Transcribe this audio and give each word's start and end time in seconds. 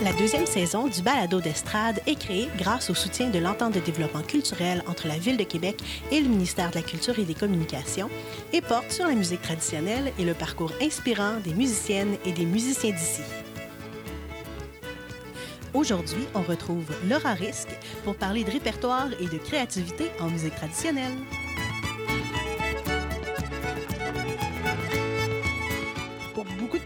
La 0.00 0.12
deuxième 0.12 0.46
saison 0.46 0.86
du 0.86 1.02
balado 1.02 1.40
d'estrade 1.40 2.00
est 2.06 2.14
créée 2.14 2.48
grâce 2.56 2.88
au 2.88 2.94
soutien 2.94 3.30
de 3.30 3.40
l'entente 3.40 3.74
de 3.74 3.80
développement 3.80 4.22
culturel 4.22 4.84
entre 4.86 5.08
la 5.08 5.18
Ville 5.18 5.36
de 5.36 5.42
Québec 5.42 5.82
et 6.12 6.20
le 6.20 6.28
ministère 6.28 6.70
de 6.70 6.76
la 6.76 6.82
Culture 6.82 7.18
et 7.18 7.24
des 7.24 7.34
Communications 7.34 8.08
et 8.52 8.60
porte 8.60 8.92
sur 8.92 9.08
la 9.08 9.16
musique 9.16 9.42
traditionnelle 9.42 10.12
et 10.16 10.24
le 10.24 10.34
parcours 10.34 10.70
inspirant 10.80 11.40
des 11.42 11.52
musiciennes 11.52 12.16
et 12.24 12.30
des 12.30 12.46
musiciens 12.46 12.92
d'ici. 12.92 13.22
Aujourd'hui, 15.74 16.28
on 16.32 16.42
retrouve 16.42 16.86
Laura 17.08 17.34
Risque 17.34 17.76
pour 18.04 18.14
parler 18.14 18.44
de 18.44 18.52
répertoire 18.52 19.08
et 19.20 19.26
de 19.26 19.38
créativité 19.38 20.12
en 20.20 20.30
musique 20.30 20.54
traditionnelle. 20.54 21.16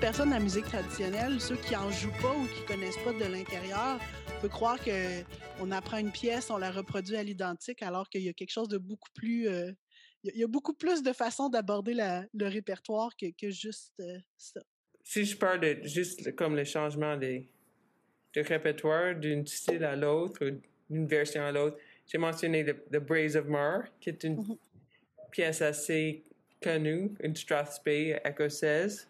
Beaucoup 0.03 0.25
de 0.25 0.31
la 0.31 0.41
musique 0.41 0.65
traditionnelle, 0.65 1.41
ceux 1.41 1.55
qui 1.55 1.77
en 1.77 1.89
jouent 1.93 2.11
pas 2.21 2.35
ou 2.35 2.45
qui 2.49 2.65
connaissent 2.67 2.99
pas 3.05 3.13
de 3.13 3.25
l'intérieur, 3.25 4.01
peut 4.41 4.49
croire 4.49 4.83
que 4.83 5.23
on 5.61 5.71
apprend 5.71 5.99
une 5.99 6.11
pièce, 6.11 6.51
on 6.51 6.59
la 6.59 6.73
reproduit 6.73 7.15
à 7.15 7.23
l'identique, 7.23 7.83
alors 7.83 8.09
qu'il 8.09 8.23
y 8.23 8.29
a 8.29 8.33
quelque 8.33 8.51
chose 8.51 8.69
de 8.69 8.79
beaucoup 8.79 9.11
plus 9.15 9.47
euh, 9.47 9.71
il 10.25 10.37
y 10.37 10.43
a 10.43 10.49
beaucoup 10.49 10.75
plus 10.75 11.05
de 11.05 11.13
façons 11.13 11.49
d'aborder 11.49 11.95
le 11.95 12.49
répertoire 12.49 13.17
que, 13.17 13.27
que 13.41 13.51
juste 13.51 13.95
euh, 14.01 14.19
ça. 14.37 14.61
Si 15.05 15.25
je 15.25 15.37
parle 15.37 15.61
de 15.61 15.79
juste 15.85 16.35
comme 16.35 16.57
le 16.57 16.65
changement 16.65 17.17
des, 17.17 17.49
de 18.35 18.41
répertoire 18.41 19.15
d'un 19.15 19.47
style 19.47 19.85
à 19.85 19.95
l'autre, 19.95 20.45
d'une 20.91 21.07
version 21.07 21.45
à 21.45 21.53
l'autre, 21.53 21.77
j'ai 22.07 22.19
mentionné 22.19 22.65
The, 22.65 22.97
Braves 22.97 23.37
of 23.37 23.47
Mar, 23.47 23.85
qui 24.01 24.11
est 24.11 24.25
une 24.25 24.43
mm-hmm. 24.43 24.59
pièce 25.31 25.63
assez 25.63 26.25
connue, 26.61 27.13
une 27.21 27.37
Strathspey 27.37 28.21
écossaise. 28.25 29.07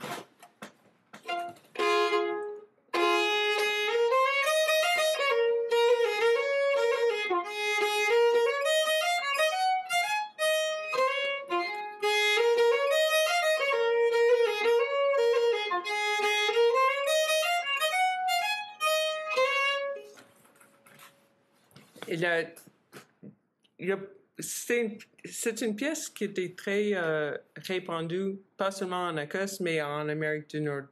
C'est 25.25 25.61
une 25.61 25.77
pièce 25.77 26.09
qui 26.09 26.25
était 26.25 26.55
très 26.57 26.91
euh, 26.95 27.37
répandue, 27.57 28.39
pas 28.57 28.71
seulement 28.71 29.09
en 29.09 29.17
Écosse, 29.17 29.61
mais 29.61 29.81
en 29.81 30.09
Amérique 30.09 30.51
du 30.51 30.61
Nord. 30.61 30.85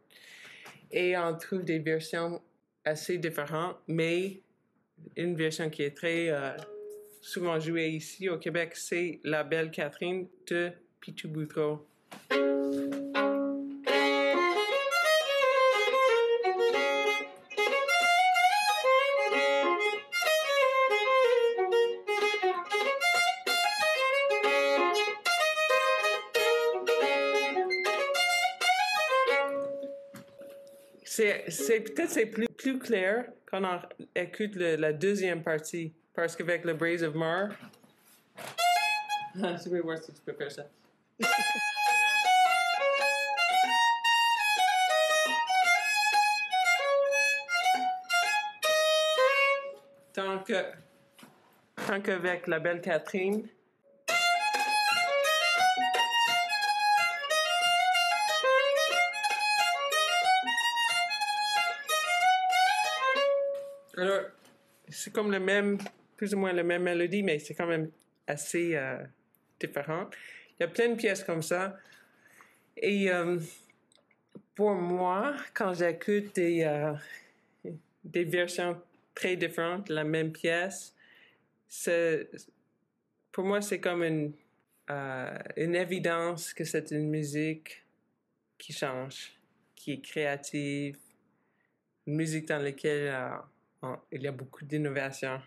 Et 0.91 1.17
on 1.17 1.36
trouve 1.36 1.64
des 1.64 1.78
versions 1.78 2.41
assez 2.84 3.19
différentes, 3.19 3.77
mais 3.86 4.41
une 5.17 5.36
version 5.36 5.70
qui 5.70 5.83
est 5.83 5.97
très 5.97 6.31
euh, 6.31 6.51
souvent 7.20 7.58
jouée 7.61 7.89
ici 7.89 8.28
au 8.28 8.39
Québec, 8.39 8.73
c'est 8.75 9.20
La 9.25 9.45
Belle 9.45 9.70
Catherine 9.70 10.27
de 10.48 10.70
Pitou 11.01 11.29
Boutreau. 11.29 11.86
C'est 31.48 31.81
peut-être 31.81 32.11
c'est 32.11 32.27
plus, 32.27 32.48
plus 32.48 32.79
clair 32.79 33.27
quand 33.47 33.63
on 33.63 33.81
écoute 34.14 34.57
la 34.57 34.92
deuxième 34.92 35.42
partie. 35.42 35.92
Parce 36.14 36.36
qu'avec 36.36 36.64
le 36.64 36.75
Braze 36.75 37.03
of 37.03 37.14
Mar. 37.14 37.51
je 39.35 39.70
vais 39.70 39.80
voir 39.80 39.98
si 39.98 40.13
tu 40.13 40.20
peux 40.23 40.33
faire 40.33 40.51
ça. 40.51 40.67
que 50.45 50.64
tant 51.86 52.01
qu'avec 52.01 52.47
la 52.47 52.59
belle 52.59 52.80
Catherine 52.80 53.48
Alors, 64.00 64.22
c'est 64.88 65.12
comme 65.12 65.30
le 65.30 65.38
même, 65.38 65.77
plus 66.16 66.33
ou 66.33 66.38
moins 66.38 66.55
la 66.55 66.62
même 66.62 66.84
mélodie, 66.84 67.22
mais 67.22 67.38
c'est 67.38 67.55
quand 67.55 67.66
même 67.66 67.90
assez 68.27 68.74
euh, 68.74 68.96
différent. 69.61 70.08
Il 70.58 70.62
y 70.62 70.64
a 70.64 70.68
plein 70.68 70.88
de 70.88 70.94
pièces 70.94 71.22
comme 71.22 71.42
ça. 71.42 71.77
Et 72.78 73.12
euh, 73.12 73.38
pour 74.55 74.72
moi, 74.72 75.36
quand 75.52 75.74
j'écoute 75.74 76.34
des, 76.34 76.64
euh, 76.64 76.94
des 78.02 78.24
versions 78.24 78.80
très 79.14 79.36
différentes 79.36 79.88
de 79.88 79.94
la 79.94 80.05
même 80.05 80.32
pièce, 80.32 80.94
pour 83.30 83.44
moi, 83.44 83.61
c'est 83.61 83.80
comme 83.80 84.02
une, 84.02 84.32
une 85.58 85.74
évidence 85.74 86.55
que 86.55 86.64
c'est 86.64 86.90
une 86.90 87.11
musique 87.11 87.84
qui 88.56 88.72
change, 88.72 89.38
qui 89.77 89.92
est 89.92 90.00
créative, 90.00 90.96
une 92.06 92.17
musique 92.17 92.48
dans 92.48 92.62
laquelle 92.62 93.14
il 94.13 94.23
y 94.23 94.27
a 94.27 94.33
beaucoup 94.33 94.64
d'innovation. 94.64 95.41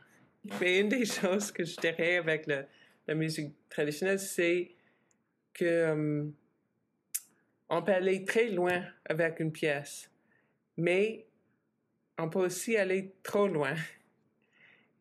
Mais 0.59 0.79
une 0.79 0.89
des 0.89 1.05
choses 1.21 1.51
que 1.51 1.63
je 1.63 1.75
dirais 1.77 2.17
avec 2.17 2.47
la 2.47 3.15
musique 3.15 3.53
traditionnelle, 3.69 4.19
c'est 4.19 4.71
que 5.53 5.65
euh, 5.65 6.25
on 7.69 7.81
peut 7.81 7.93
aller 7.93 8.25
très 8.25 8.49
loin 8.49 8.83
avec 9.05 9.39
une 9.39 9.51
pièce, 9.51 10.09
mais 10.77 11.25
on 12.17 12.29
peut 12.29 12.45
aussi 12.45 12.77
aller 12.77 13.13
trop 13.23 13.47
loin. 13.47 13.75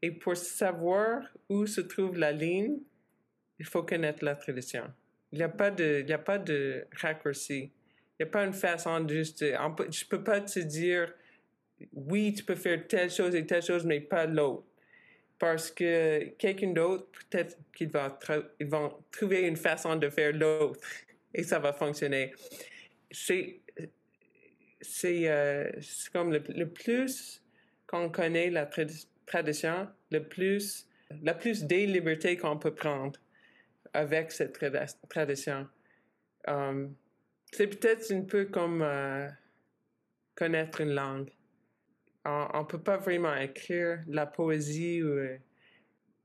Et 0.00 0.10
pour 0.10 0.37
savoir 0.37 1.22
où 1.49 1.66
se 1.66 1.81
trouve 1.81 2.16
la 2.16 2.32
ligne, 2.32 2.78
il 3.59 3.66
faut 3.66 3.82
connaître 3.82 4.25
la 4.25 4.34
tradition. 4.34 4.84
Il 5.31 5.38
n'y 5.38 5.44
a 5.44 5.49
pas 5.49 5.70
de, 5.70 6.00
il 6.03 6.09
y 6.09 6.12
a 6.12 6.19
pas 6.19 6.38
de 6.38 6.87
raccourci. 7.00 7.70
Il 8.19 8.25
n'y 8.25 8.28
a 8.28 8.31
pas 8.31 8.44
une 8.44 8.53
façon 8.53 9.00
de 9.00 9.14
juste, 9.14 9.41
je 9.41 9.53
ne 9.53 10.09
peux 10.09 10.22
pas 10.22 10.41
te 10.41 10.59
dire, 10.60 11.12
oui, 11.93 12.34
tu 12.34 12.44
peux 12.44 12.54
faire 12.54 12.87
telle 12.87 13.10
chose 13.10 13.34
et 13.34 13.47
telle 13.47 13.62
chose, 13.62 13.84
mais 13.84 14.00
pas 14.00 14.26
l'autre. 14.26 14.66
Parce 15.38 15.70
que 15.70 16.25
quelqu'un 16.38 16.72
d'autre, 16.72 17.06
peut-être 17.12 17.59
qu'il 17.75 17.88
va 17.91 18.19
vont 18.60 19.03
trouver 19.10 19.43
une 19.43 19.56
façon 19.56 19.97
de 19.97 20.09
faire 20.09 20.32
l'autre 20.32 20.81
et 21.34 21.43
ça 21.43 21.59
va 21.59 21.72
fonctionner. 21.72 22.32
C'est 23.10 23.60
c'est 24.81 25.28
euh, 25.28 25.70
comme 26.12 26.32
le, 26.32 26.66
plus 26.66 27.43
qu'on 27.87 28.10
connaît 28.10 28.50
la 28.50 28.69
tradition, 29.26 29.88
le 30.11 30.20
plus 30.20 30.88
la 31.23 31.34
plus 31.34 31.64
des 31.64 31.87
libertés 31.87 32.37
qu'on 32.37 32.58
peut 32.58 32.75
prendre 32.75 33.19
avec 33.93 34.32
cette 34.32 34.58
tradition. 35.08 35.69
Um, 36.49 36.94
c'est 37.52 37.67
peut-être 37.67 38.11
un 38.12 38.23
peu 38.23 38.46
comme 38.46 38.82
euh, 38.82 39.29
connaître 40.34 40.81
une 40.81 40.94
langue 40.94 41.31
on 42.24 42.60
ne 42.60 42.64
peut 42.64 42.80
pas 42.80 42.96
vraiment 42.96 43.34
écrire 43.34 44.00
la 44.06 44.26
poésie 44.26 45.02
ou 45.02 45.08
euh, 45.08 45.36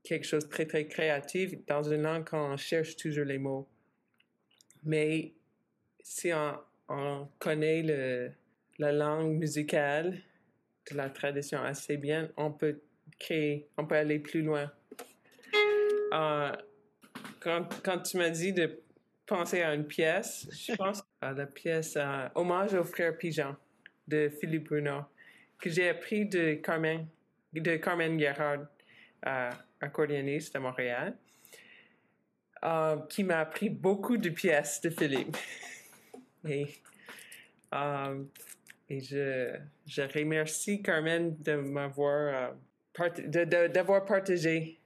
quelque 0.04 0.26
chose 0.26 0.44
de 0.44 0.48
très, 0.48 0.66
très 0.66 0.86
créatif 0.86 1.54
dans 1.66 1.82
une 1.82 2.02
langue 2.02 2.24
quand 2.24 2.52
on 2.52 2.56
cherche 2.56 2.96
toujours 2.96 3.24
les 3.24 3.38
mots. 3.38 3.68
Mais 4.84 5.34
si 6.00 6.32
on, 6.32 7.28
connaît 7.38 7.82
le, 7.82 8.30
la 8.78 8.92
langue 8.92 9.36
musicale 9.36 10.18
de 10.90 10.96
la 10.96 11.10
tradition 11.10 11.62
assez 11.62 11.98
bien, 11.98 12.30
on 12.36 12.50
peut 12.50 12.80
créer, 13.18 13.68
on 13.76 13.84
peut 13.84 13.96
aller 13.96 14.18
plus 14.18 14.42
loin. 14.42 14.70
Euh, 16.14 16.52
quand, 17.40 17.98
tu 18.02 18.16
m'as 18.16 18.30
dit 18.30 18.52
de 18.52 18.80
penser 19.26 19.60
à 19.60 19.74
une 19.74 19.86
pièce, 19.86 20.48
je 20.50 20.74
pense 20.74 21.02
à 21.20 21.32
la 21.32 21.44
pièce 21.44 21.94
euh, 21.96 22.28
Hommage 22.34 22.72
au 22.72 22.84
frère 22.84 23.18
Pigeon 23.18 23.54
de 24.06 24.30
Philippe 24.30 24.68
Bruno 24.68 25.02
que 25.58 25.70
j'ai 25.70 25.88
appris 25.88 26.26
de 26.26 26.54
Carmen, 26.54 27.06
de 27.52 27.76
Carmen 27.76 28.18
Gerhard. 28.18 28.66
euh, 29.26 29.50
accordéoniste 29.80 30.54
à 30.56 30.60
Montréal, 30.60 31.16
euh, 32.64 32.96
qui 33.08 33.24
m'a 33.24 33.40
appris 33.40 33.68
beaucoup 33.68 34.16
de 34.16 34.30
pièces 34.30 34.80
de 34.80 34.90
Philippe. 34.90 35.36
et, 36.48 36.66
euh, 37.74 38.22
et 38.88 39.00
je, 39.00 39.56
je 39.86 40.02
remercie 40.02 40.82
Carmen 40.82 41.36
de 41.40 41.54
m'avoir 41.54 42.54
d'avoir 43.28 44.04
partagé 44.04 44.80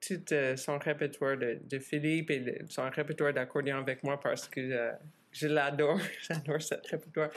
tout 0.00 0.24
son 0.56 0.78
répertoire 0.78 1.36
de, 1.36 1.78
Philippe 1.78 2.30
et 2.30 2.62
son 2.70 2.88
répertoire 2.88 3.34
d'accordéon 3.34 3.78
avec 3.78 4.02
moi 4.02 4.18
parce 4.18 4.48
que 4.48 4.94
je 5.30 5.46
l'adore. 5.46 6.00
J'adore 6.22 6.62
ce 6.62 6.74
répertoire. 6.90 7.30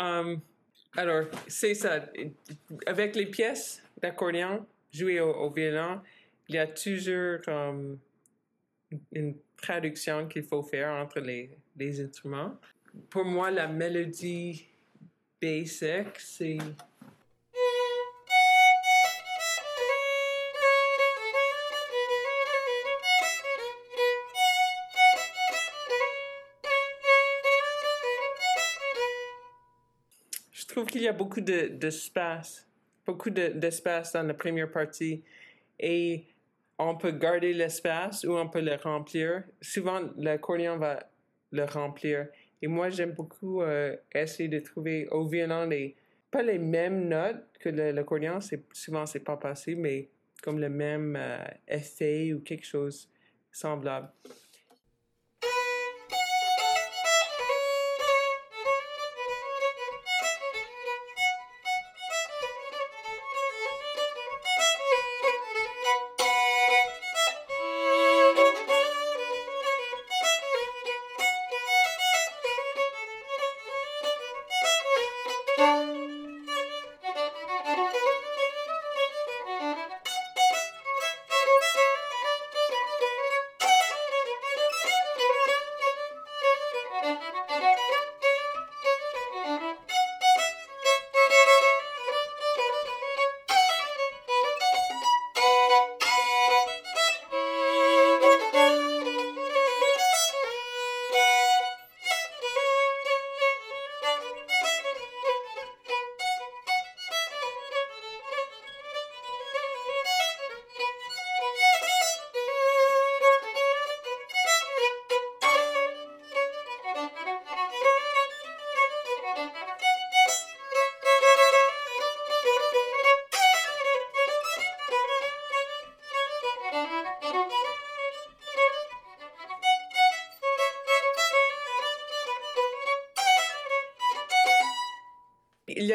Um, 0.00 0.40
alors, 0.96 1.26
c'est 1.46 1.74
ça. 1.74 2.06
Avec 2.86 3.14
les 3.14 3.26
pièces 3.26 3.82
d'accordéon 4.00 4.66
jouées 4.92 5.20
au, 5.20 5.50
violon, 5.50 6.00
il 6.48 6.54
y 6.54 6.58
a 6.58 6.66
toujours 6.66 7.38
um, 7.46 7.98
une 9.12 9.36
traduction 9.56 10.26
qu'il 10.26 10.44
faut 10.44 10.62
faire 10.62 10.90
entre 10.92 11.20
les, 11.20 11.50
les 11.76 12.00
instruments. 12.00 12.56
Pour 13.08 13.24
moi, 13.24 13.50
la 13.50 13.68
mélodie 13.68 14.66
basic, 15.40 16.18
c'est 16.18 16.58
qu'il 30.86 31.02
y 31.02 31.08
a 31.08 31.12
beaucoup 31.12 31.40
d'espace, 31.40 32.66
beaucoup 33.06 33.30
d'espace 33.30 34.12
dans 34.12 34.22
la 34.22 34.34
première 34.34 34.70
partie 34.70 35.22
et 35.78 36.24
on 36.78 36.96
peut 36.96 37.12
garder 37.12 37.52
l'espace 37.52 38.24
ou 38.24 38.36
on 38.36 38.48
peut 38.48 38.60
le 38.60 38.76
remplir. 38.76 39.44
Souvent, 39.60 40.00
l'accordéon 40.16 40.78
va 40.78 41.00
le 41.52 41.64
remplir. 41.64 42.28
Et 42.62 42.68
moi, 42.68 42.90
j'aime 42.90 43.12
beaucoup 43.12 43.62
euh, 43.62 43.96
essayer 44.14 44.48
de 44.48 44.60
trouver 44.60 45.08
au 45.08 45.26
violon 45.26 45.66
les, 45.66 45.96
pas 46.30 46.42
les 46.42 46.58
mêmes 46.58 47.08
notes 47.08 47.44
que 47.58 47.68
l'accordéon, 47.68 48.38
souvent 48.72 49.06
c'est 49.06 49.24
pas 49.24 49.36
possible, 49.36 49.80
mais 49.82 50.08
comme 50.42 50.58
le 50.58 50.68
même 50.68 51.16
euh, 51.18 51.44
effet 51.68 52.32
ou 52.32 52.40
quelque 52.40 52.66
chose 52.66 53.08
semblable. 53.52 54.10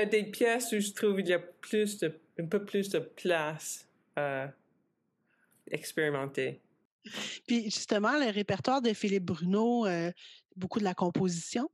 A 0.05 0.09
des 0.09 0.23
pièces 0.25 0.71
où 0.71 0.79
je 0.79 0.91
trouve 0.91 1.17
qu'il 1.17 1.29
y 1.29 1.33
a 1.33 1.39
plus 1.39 1.97
de, 1.99 2.19
un 2.39 2.45
peu 2.45 2.63
plus 2.63 2.89
de 2.89 2.99
place 2.99 3.87
à 4.15 4.51
expérimenter. 5.69 6.61
Puis 7.47 7.65
justement, 7.65 8.17
le 8.17 8.31
répertoire 8.31 8.81
de 8.81 8.93
Philippe 8.93 9.25
Bruno, 9.25 9.85
euh, 9.85 10.11
beaucoup 10.55 10.79
de 10.79 10.83
la 10.83 10.93
composition. 10.93 11.69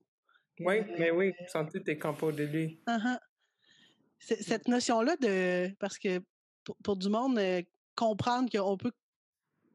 Oui, 0.60 0.80
euh, 0.80 0.96
mais 1.00 1.12
oui, 1.12 1.34
sont 1.48 1.66
toutes 1.66 1.86
des 1.86 1.98
compos 1.98 2.32
de 2.32 2.44
lui. 2.44 2.80
Uh-huh. 2.88 3.18
Cette 4.20 4.68
notion-là 4.68 5.16
de. 5.18 5.74
Parce 5.80 5.98
que 5.98 6.20
pour, 6.84 6.96
du 6.96 7.10
monde, 7.10 7.40
euh, 7.40 7.62
comprendre 7.96 8.50
qu'on 8.52 8.78
peut 8.78 8.92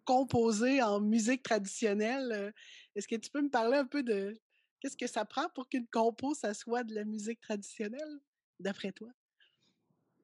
composer 0.04 0.82
en 0.82 1.00
musique 1.00 1.42
traditionnelle, 1.42 2.52
est-ce 2.94 3.08
que 3.08 3.16
tu 3.16 3.30
peux 3.30 3.42
me 3.42 3.50
parler 3.50 3.78
un 3.78 3.86
peu 3.86 4.02
de 4.02 4.38
Qu'est-ce 4.80 4.96
que 4.96 5.06
ça 5.06 5.24
prend 5.24 5.48
pour 5.54 5.68
qu'une 5.68 5.86
compo, 5.86 6.34
ça 6.34 6.54
soit 6.54 6.84
de 6.84 6.94
la 6.94 7.04
musique 7.04 7.40
traditionnelle, 7.40 8.20
d'après 8.58 8.92
toi? 8.92 9.08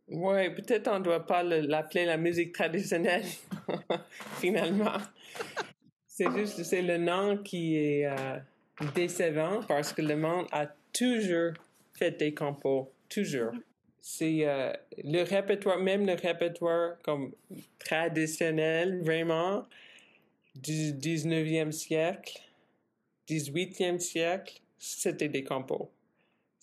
Oui, 0.08 0.54
peut-être 0.54 0.88
on 0.88 0.98
ne 0.98 1.04
doit 1.04 1.26
pas 1.26 1.42
l'appeler 1.42 2.04
la 2.04 2.16
musique 2.16 2.52
traditionnelle, 2.52 3.24
finalement. 4.40 4.98
c'est 6.06 6.30
juste, 6.32 6.62
c'est 6.64 6.82
le 6.82 6.98
nom 6.98 7.38
qui 7.38 7.76
est 7.76 8.06
euh, 8.06 8.38
décevant 8.94 9.62
parce 9.66 9.92
que 9.92 10.02
le 10.02 10.16
monde 10.16 10.46
a 10.52 10.66
toujours 10.92 11.52
fait 11.94 12.10
des 12.10 12.34
compos, 12.34 12.92
toujours. 13.08 13.52
C'est 14.00 14.46
euh, 14.46 14.72
le 15.04 15.22
répertoire, 15.22 15.78
même 15.78 16.04
le 16.04 16.14
répertoire 16.14 16.98
comme 17.02 17.32
traditionnel, 17.78 19.00
vraiment, 19.02 19.64
du 20.54 20.92
19e 20.92 21.70
siècle 21.70 22.42
18e 23.28 23.98
siècle, 23.98 24.60
c'était 24.78 25.28
des 25.28 25.44
compos. 25.44 25.90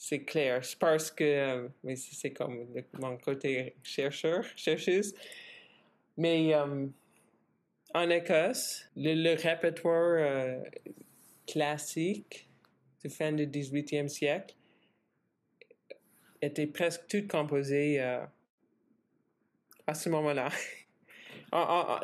C'est 0.01 0.23
clair. 0.23 0.63
Je 0.63 0.77
pense 0.77 1.11
que, 1.11 1.25
euh, 1.25 1.67
mais 1.83 1.97
c'est 1.97 2.31
comme 2.31 2.65
mon 2.93 3.17
côté 3.17 3.75
chercheur, 3.83 4.45
chercheuse. 4.55 5.13
Mais 6.15 6.55
euh, 6.55 6.87
en 7.93 8.09
Écosse, 8.09 8.89
le, 8.95 9.35
répertoire 9.35 10.15
euh, 10.17 10.63
classique 11.45 12.47
de 13.03 13.09
fin 13.09 13.33
du 13.33 13.45
18e 13.45 14.07
siècle 14.07 14.55
était 16.41 16.67
presque 16.67 17.05
tout 17.09 17.27
composé 17.27 17.99
à 17.99 19.93
ce 19.93 20.07
moment-là. 20.07 20.47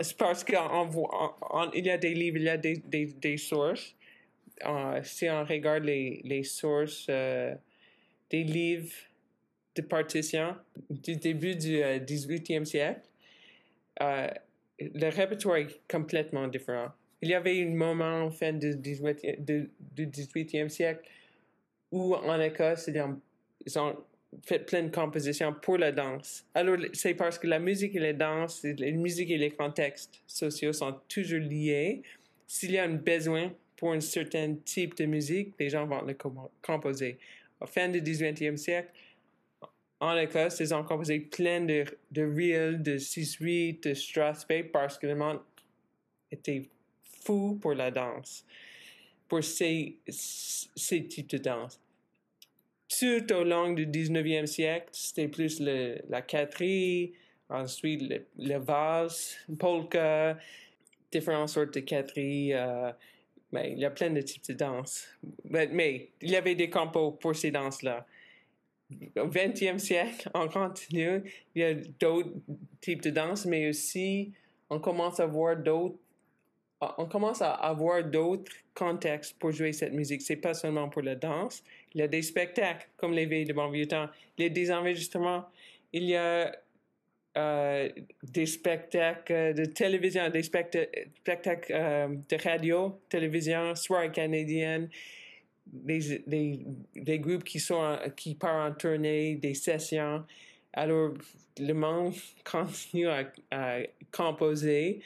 C'est 0.02 0.18
parce 0.18 0.44
qu'il 0.44 0.56
y 0.56 1.90
a 1.90 1.98
des 1.98 2.14
livres, 2.14 2.38
il 2.40 2.44
y 2.44 2.50
a 2.50 2.58
des, 2.58 2.76
des, 2.76 3.06
des 3.06 3.38
sources 3.38 3.96
si 5.04 5.30
on 5.30 5.44
regarde 5.44 5.84
les, 5.84 6.22
les 6.24 6.44
sources 6.44 7.10
des 8.30 8.44
livres 8.44 8.94
de 9.76 9.82
partition 9.82 10.56
du 10.90 11.16
début 11.18 11.56
du 11.56 11.80
18e 11.80 12.62
euh, 12.62 12.66
siècle, 12.66 13.02
euh, 14.02 14.28
le 14.80 15.10
répertoire 15.10 15.58
est 15.58 15.80
complètement 15.90 16.48
différent. 16.48 16.90
Il 17.22 17.30
y 17.30 17.34
avait 17.34 17.62
un 17.64 17.74
moment 17.74 18.24
en 18.24 18.32
fin 18.32 18.54
du 18.54 18.76
18e, 18.76 19.44
du, 19.44 19.70
18e 20.08 20.70
siècle 20.70 21.10
où 21.92 22.14
en 22.14 22.40
Écosse, 22.40 22.90
ils 23.66 23.80
ont, 23.80 23.98
fait 24.44 24.60
plein 24.60 24.84
de 24.84 24.90
compositions 24.90 25.54
pour 25.54 25.78
la 25.78 25.92
danse. 25.94 26.46
Alors, 26.54 26.78
c'est 26.94 27.14
parce 27.14 27.40
que 27.40 27.48
la 27.48 27.60
musique 27.60 27.96
et 27.96 28.00
la 28.00 28.14
danse, 28.14 28.64
la 28.64 28.92
musique 28.92 29.30
et 29.30 29.38
les 29.38 29.52
contextes 29.52 30.22
sociaux 30.28 30.74
sont 30.74 31.00
toujours 31.08 31.40
liés. 31.40 32.04
S'il 32.46 32.72
y 32.72 32.78
a 32.78 32.84
un 32.84 32.96
besoin 32.96 33.54
pour 33.78 33.94
un 33.94 34.02
certain 34.02 34.56
type 34.66 34.98
de 34.98 35.06
musique, 35.06 35.54
les 35.60 35.70
gens 35.70 35.86
vont 35.86 36.02
le 36.02 36.16
composer. 36.62 37.18
Fin 37.68 37.90
du 37.90 38.02
18e 38.02 38.58
siècle, 38.58 38.92
en 40.00 40.18
Écosse, 40.18 40.60
ils 40.60 40.74
ont 40.74 40.84
composé 40.84 41.20
plein 41.20 41.62
de, 41.62 41.86
de 42.12 42.24
reels, 42.24 42.82
de 42.82 42.98
6-8, 42.98 43.88
de 43.88 43.94
Strasbourg 43.94 44.66
parce 44.72 44.98
que 44.98 45.08
le 45.08 45.16
monde 45.16 45.40
était 46.32 46.70
fou 47.24 47.58
pour 47.62 47.74
la 47.74 47.92
danse, 47.92 48.46
pour 49.28 49.44
ces, 49.44 50.00
types 50.76 51.30
de 51.30 51.38
danse. 51.38 51.80
tout 52.90 53.34
au 53.34 53.44
long 53.44 53.74
du 53.74 53.88
19e 53.88 54.46
siècle, 54.46 54.90
c'était 54.92 55.28
plus 55.28 55.60
la 55.60 56.22
catterie, 56.22 57.14
ensuite 57.50 58.02
le, 58.02 58.26
le 58.38 58.58
valse, 58.58 59.38
polka, 59.58 60.38
différentes 61.12 61.50
sortes 61.50 61.74
de 61.74 61.80
catterie. 61.80 62.54
Euh, 62.54 62.92
mais 63.52 63.72
il 63.72 63.80
y 63.80 63.86
a 63.86 63.92
plein 63.92 64.10
de 64.10 64.22
types 64.22 64.48
de 64.48 64.54
danses. 64.54 65.08
Mais, 65.46 65.68
mais 65.68 66.10
il 66.22 66.32
y 66.32 66.36
avait 66.36 66.56
des 66.56 66.70
compos 66.70 67.12
pour 67.12 67.36
ces 67.36 67.52
danses-là. 67.52 68.06
Au 69.18 69.28
20e 69.28 69.80
siècle, 69.80 70.30
on 70.34 70.48
continue. 70.48 71.24
Il 71.56 71.62
y 71.62 71.64
a 71.64 71.74
d'autres 71.74 72.32
types 72.82 73.02
de 73.02 73.10
danses, 73.10 73.46
mais 73.46 73.70
aussi 73.70 74.34
on 74.70 74.80
commence 74.80 75.20
à 75.20 75.26
voir 75.26 75.58
d'autres 75.58 75.98
on 76.98 77.06
commence 77.06 77.42
à 77.42 77.52
avoir 77.52 78.04
d'autres 78.04 78.52
contextes 78.74 79.38
pour 79.40 79.52
jouer 79.52 79.74
cette 79.74 79.94
musique. 79.94 80.22
C'est 80.22 80.36
pas 80.36 80.54
seulement 80.54 80.90
pour 80.90 81.02
la 81.02 81.16
danse. 81.16 81.64
Il 81.94 82.02
y 82.02 82.04
a 82.04 82.08
des 82.08 82.22
spectacles, 82.22 82.88
comme 82.98 83.14
les 83.14 83.26
veilles 83.26 83.46
de 83.46 83.54
bon 83.54 83.70
vieux 83.70 83.88
temps. 83.88 84.08
Il 84.38 84.44
y 84.44 84.46
a 84.46 84.50
des 84.50 84.72
enregistrements. 84.72 85.46
Il 85.94 86.04
y 86.04 86.16
a 86.16 86.54
euh, 87.38 87.90
des 88.24 88.46
spectacles 88.46 89.54
de 89.54 89.66
télévision, 89.66 90.30
des 90.30 90.44
spectacles 90.44 90.88
euh, 91.72 92.08
de 92.08 92.38
radio, 92.42 92.98
télévision, 93.10 93.76
soirée 93.76 94.12
canadienne, 94.12 94.90
des, 95.68 96.24
des, 96.96 97.20
groupes 97.20 97.44
qui, 97.44 97.60
sont 97.60 97.98
qui 98.16 98.36
partent 98.36 98.72
en 98.72 98.76
tournée, 98.76 99.36
des 99.36 99.54
sessions. 99.54 100.24
Alors, 100.72 101.14
le 101.60 101.74
monde 101.74 102.14
continue 102.50 103.10
à, 103.10 103.30
à 103.52 103.80
composer. 104.12 105.02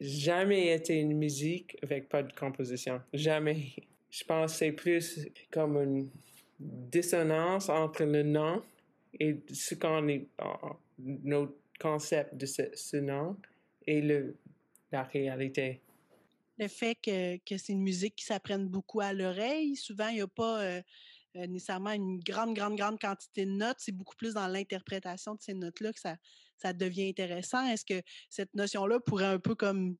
Jamais 0.00 0.74
été 0.74 0.98
une 0.98 1.18
musique 1.18 1.76
avec 1.82 2.08
pas 2.08 2.22
de 2.22 2.32
composition. 2.32 3.02
Jamais. 3.12 3.66
Je 4.10 4.24
pense 4.24 4.52
que 4.52 4.58
c'est 4.58 4.72
plus 4.72 5.28
comme 5.50 5.76
une 5.76 6.08
dissonance 6.58 7.68
entre 7.68 8.04
le 8.04 8.22
nom 8.22 8.62
et 9.18 9.36
ce 9.52 9.74
qu'on 9.74 10.08
est, 10.08 10.28
notre 10.98 11.54
concept 11.80 12.34
de 12.36 12.46
ce, 12.46 12.96
nom 12.96 13.36
et 13.86 14.00
le, 14.00 14.36
la 14.92 15.02
réalité. 15.04 15.80
Le 16.58 16.68
fait 16.68 16.94
que, 16.94 17.38
que 17.38 17.56
c'est 17.56 17.72
une 17.72 17.82
musique 17.82 18.16
qui 18.16 18.24
s'apprenne 18.24 18.68
beaucoup 18.68 19.00
à 19.00 19.12
l'oreille, 19.12 19.76
souvent 19.76 20.08
il 20.08 20.16
n'y 20.16 20.20
a 20.20 20.28
pas 20.28 20.62
euh, 20.62 20.82
euh, 21.36 21.46
nécessairement 21.46 21.92
une 21.92 22.20
grande, 22.20 22.54
grande, 22.54 22.76
grande 22.76 23.00
quantité 23.00 23.46
de 23.46 23.50
notes, 23.50 23.78
c'est 23.78 23.92
beaucoup 23.92 24.16
plus 24.16 24.34
dans 24.34 24.46
l'interprétation 24.46 25.34
de 25.34 25.40
ces 25.40 25.54
notes-là 25.54 25.92
que 25.92 26.00
ça, 26.00 26.16
ça 26.56 26.72
devient 26.72 27.08
intéressant. 27.08 27.64
Est-ce 27.66 27.84
que 27.84 28.02
cette 28.28 28.54
notion-là 28.54 29.00
pourrait 29.00 29.26
un 29.26 29.38
peu 29.38 29.54
comme 29.54 29.96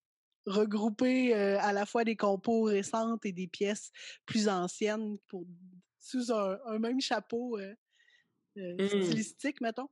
regrouper 0.46 1.34
euh, 1.34 1.58
à 1.60 1.72
la 1.72 1.86
fois 1.86 2.04
des 2.04 2.16
compos 2.16 2.62
récentes 2.62 3.24
et 3.24 3.32
des 3.32 3.46
pièces 3.46 3.90
plus 4.26 4.48
anciennes 4.48 5.18
pour, 5.28 5.46
sous 5.98 6.32
un, 6.32 6.78
même 6.78 7.00
chapeau 7.00 7.58
mmh. 8.56 8.86
stylistique, 8.86 9.60
mettons? 9.60 9.88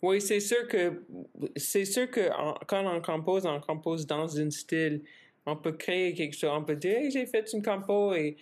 Oui, 0.00 0.20
c'est 0.20 0.40
sûr 0.40 0.68
que 0.68 1.04
c'est 1.56 1.84
sûr 1.84 2.10
que 2.10 2.30
quand 2.66 2.86
on 2.86 3.00
compose, 3.02 3.46
on 3.46 3.60
compose 3.60 4.06
dans 4.06 4.38
un 4.38 4.50
style. 4.50 5.02
On 5.44 5.56
peut 5.56 5.72
créer 5.72 6.14
quelque 6.14 6.36
chose. 6.36 6.50
On 6.52 6.62
peut 6.62 6.76
dire, 6.76 6.98
hey, 6.98 7.10
j'ai 7.10 7.26
fait 7.26 7.52
une 7.52 7.62
compo 7.62 8.14
et 8.14 8.36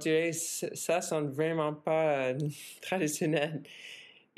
dire, 0.00 0.34
ça 0.34 1.00
sonne 1.00 1.30
vraiment 1.30 1.74
pas 1.74 2.28
euh, 2.28 2.38
traditionnel. 2.80 3.62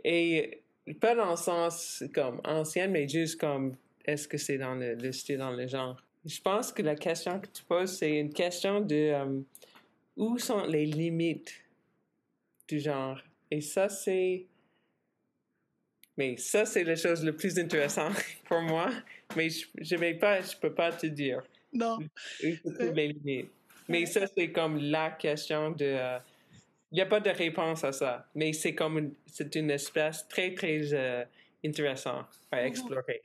Et 0.04 0.62
pas 1.00 1.14
dans 1.14 1.30
le 1.30 1.36
sens 1.36 2.04
comme 2.14 2.40
ancien, 2.44 2.88
mais 2.88 3.08
juste 3.08 3.40
comme 3.40 3.76
est-ce 4.04 4.26
que 4.26 4.38
c'est 4.38 4.58
dans 4.58 4.74
le, 4.74 5.12
style, 5.12 5.38
dans 5.38 5.50
le 5.50 5.66
genre? 5.66 6.02
Je 6.24 6.40
pense 6.40 6.72
que 6.72 6.82
la 6.82 6.96
question 6.96 7.40
que 7.40 7.46
tu 7.46 7.62
poses, 7.64 7.98
c'est 7.98 8.18
une 8.18 8.32
question 8.32 8.80
de 8.80 8.94
euh, 8.94 9.40
où 10.16 10.38
sont 10.38 10.64
les 10.64 10.86
limites 10.86 11.54
du 12.68 12.80
genre? 12.80 13.20
Et 13.50 13.60
ça, 13.60 13.88
c'est 13.88 14.46
mais 16.20 16.36
ça, 16.36 16.66
c'est 16.66 16.84
la 16.84 16.96
chose 16.96 17.24
la 17.24 17.32
plus 17.32 17.58
intéressante 17.58 18.14
pour 18.44 18.60
moi. 18.60 18.90
Mais 19.36 19.48
je 19.48 19.94
ne 19.94 20.18
pas, 20.18 20.42
je 20.42 20.54
peux 20.54 20.74
pas 20.74 20.92
te 20.92 21.06
dire. 21.06 21.42
Non. 21.72 21.98
Mais 23.88 24.04
ça, 24.04 24.26
c'est 24.26 24.52
comme 24.52 24.76
la 24.76 25.12
question 25.12 25.70
de. 25.70 25.86
Euh, 25.86 26.18
il 26.92 26.96
n'y 26.96 27.00
a 27.00 27.06
pas 27.06 27.20
de 27.20 27.30
réponse 27.30 27.84
à 27.84 27.92
ça. 27.92 28.28
Mais 28.34 28.52
c'est 28.52 28.74
comme 28.74 28.98
une, 28.98 29.14
c'est 29.24 29.54
une 29.54 29.70
espèce 29.70 30.28
très, 30.28 30.52
très 30.52 30.92
euh, 30.92 31.24
intéressante 31.64 32.26
à 32.50 32.58
mm-hmm. 32.58 32.66
explorer. 32.66 33.22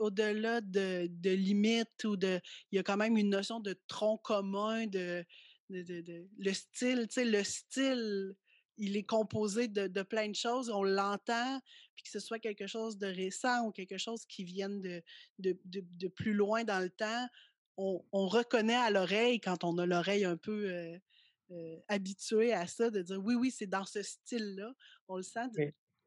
Au-delà 0.00 0.60
de, 0.60 1.06
de 1.08 1.30
limites 1.30 2.02
ou 2.04 2.16
de. 2.16 2.40
Il 2.72 2.76
y 2.76 2.78
a 2.80 2.82
quand 2.82 2.96
même 2.96 3.16
une 3.16 3.30
notion 3.30 3.60
de 3.60 3.76
tronc 3.86 4.18
commun, 4.24 4.86
de, 4.86 5.24
de, 5.70 6.00
de 6.00 6.26
le 6.36 6.52
style. 6.52 7.06
Le 7.16 7.44
style 7.44 8.34
il 8.78 8.96
est 8.96 9.02
composé 9.02 9.68
de, 9.68 10.02
plein 10.02 10.28
de 10.28 10.34
choses, 10.34 10.70
on 10.70 10.82
l'entend, 10.82 11.60
puis 11.94 12.04
que 12.04 12.10
ce 12.10 12.20
soit 12.20 12.38
quelque 12.38 12.66
chose 12.66 12.98
de 12.98 13.06
récent 13.06 13.66
ou 13.66 13.72
quelque 13.72 13.98
chose 13.98 14.24
qui 14.26 14.44
vienne 14.44 14.80
de, 14.80 15.02
de, 15.38 16.08
plus 16.08 16.32
loin 16.32 16.64
dans 16.64 16.80
le 16.80 16.90
temps, 16.90 17.26
on, 17.76 18.26
reconnaît 18.28 18.74
à 18.74 18.90
l'oreille, 18.90 19.40
quand 19.40 19.64
on 19.64 19.78
a 19.78 19.86
l'oreille 19.86 20.24
un 20.24 20.36
peu 20.36 20.70
euh, 20.70 20.98
euh, 21.50 21.76
habituée 21.88 22.52
à 22.52 22.66
ça, 22.66 22.90
de 22.90 23.02
dire 23.02 23.20
oui, 23.22 23.34
oui, 23.34 23.50
c'est 23.50 23.66
dans 23.66 23.84
ce 23.84 24.02
style-là. 24.02 24.72
On 25.08 25.16
le 25.16 25.22
sent. 25.22 25.48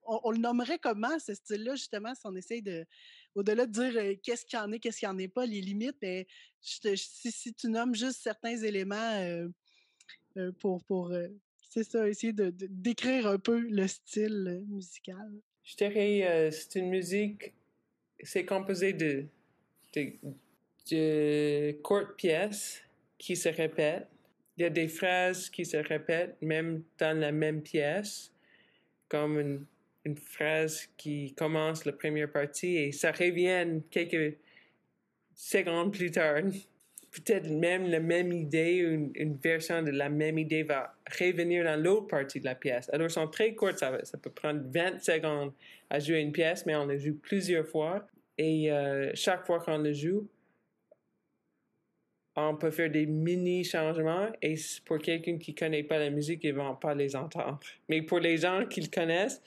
On, 0.07 0.29
le 0.29 0.37
nommerait 0.37 0.77
comment, 0.77 1.17
ce 1.17 1.33
style-là, 1.33 1.75
justement, 1.75 2.13
si 2.13 2.21
on 2.25 2.35
essaye 2.35 2.61
de, 2.61 2.85
au-delà 3.33 3.65
de 3.65 3.71
dire 3.71 3.97
euh, 3.97 4.13
qu'est-ce 4.21 4.45
qu'il 4.45 4.59
y 4.59 4.61
en 4.61 4.71
est, 4.71 4.79
qu'est-ce 4.79 4.99
qu'il 4.99 5.09
n'y 5.09 5.15
en 5.15 5.17
est 5.17 5.27
pas, 5.27 5.47
les 5.47 5.61
limites, 5.61 5.97
mais 6.01 6.27
ben, 6.83 6.95
si, 6.95 7.31
si, 7.31 7.53
tu 7.55 7.69
nommes 7.69 7.95
juste 7.95 8.21
certains 8.21 8.55
éléments 8.55 9.49
pour, 10.59 10.83
pour, 10.83 11.11
c'est 11.75 11.83
ça, 11.83 12.07
essayer 12.07 12.31
de, 12.31 12.53
décrire 12.69 13.27
un 13.27 13.37
peu 13.37 13.59
le 13.59 13.85
style 13.85 14.47
euh, 14.47 14.73
musical. 14.73 15.29
Je 15.65 15.75
dirais, 15.75 16.25
euh, 16.25 16.49
c'est 16.49 16.79
une 16.79 16.89
musique, 16.89 17.53
c'est 18.23 18.45
composé 18.45 18.93
de, 18.93 19.25
de, 20.89 21.71
courtes 21.81 22.15
pièces 22.15 22.81
qui 23.17 23.35
se 23.35 23.49
répètent. 23.49 24.07
Il 24.55 24.61
y 24.61 24.65
a 24.65 24.69
des 24.69 24.87
phrases 24.87 25.49
qui 25.49 25.65
se 25.65 25.75
répètent 25.75 26.37
même 26.41 26.83
dans 26.97 27.19
la 27.19 27.33
même 27.33 27.61
pièce, 27.61 28.31
comme 29.09 29.37
une, 29.37 29.65
une 30.05 30.17
phrase 30.17 30.87
qui 30.95 31.33
commence 31.33 31.83
la 31.83 31.91
première 31.91 32.31
partie 32.31 32.77
et 32.77 32.93
ça 32.93 33.11
revient 33.11 33.81
quelques 33.91 34.37
secondes 35.33 35.91
plus 35.91 36.11
tard 36.11 36.43
peut-être 37.21 37.49
même 37.49 37.89
la 37.89 37.99
même 37.99 38.31
idée, 38.31 38.75
une, 38.75 39.11
une, 39.15 39.35
version 39.37 39.81
de 39.81 39.91
la 39.91 40.09
même 40.09 40.37
idée 40.37 40.63
va 40.63 40.95
revenir 41.19 41.63
dans 41.63 41.81
l'autre 41.81 42.07
partie 42.07 42.39
de 42.39 42.45
la 42.45 42.55
pièce. 42.55 42.89
Alors, 42.91 43.05
elles 43.05 43.11
sont 43.11 43.27
très 43.27 43.53
courtes, 43.53 43.77
ça, 43.77 43.91
peut 44.21 44.29
prendre 44.29 44.61
20 44.65 45.01
secondes 45.01 45.53
à 45.89 45.99
jouer 45.99 46.19
une 46.19 46.31
pièce, 46.31 46.65
mais 46.65 46.75
on 46.75 46.85
la 46.85 46.97
joue 46.97 47.15
plusieurs 47.15 47.67
fois. 47.67 48.05
Et 48.37 48.71
euh, 48.71 49.11
chaque 49.13 49.45
fois 49.45 49.59
qu'on 49.59 49.77
le 49.77 49.93
joue, 49.93 50.27
on 52.35 52.55
peut 52.55 52.71
faire 52.71 52.89
des 52.89 53.05
mini 53.05 53.63
changements 53.63 54.27
et 54.41 54.55
pour 54.83 54.99
quelqu'un 54.99 55.37
qui 55.37 55.55
connaît 55.55 55.83
pas 55.83 55.97
la 55.97 56.09
musique, 56.09 56.43
ils 56.43 56.53
vont 56.53 56.75
pas 56.75 56.93
les 56.93 57.15
entendre. 57.15 57.59
Mais 57.87 58.01
pour 58.01 58.19
les 58.19 58.37
gens 58.37 58.65
qui 58.65 58.81
le 58.81 58.89
connaissent, 58.89 59.41